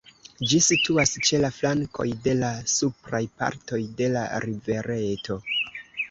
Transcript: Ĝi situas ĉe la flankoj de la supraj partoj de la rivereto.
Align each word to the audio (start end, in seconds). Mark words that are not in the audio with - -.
Ĝi 0.51 0.59
situas 0.67 1.11
ĉe 1.27 1.41
la 1.41 1.49
flankoj 1.57 2.05
de 2.27 2.33
la 2.39 2.49
supraj 2.75 3.19
partoj 3.41 3.81
de 3.99 4.07
la 4.15 4.23
rivereto. 4.47 5.37